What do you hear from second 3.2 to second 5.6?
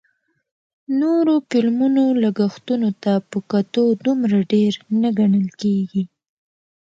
په کتو دومره ډېر نه ګڼل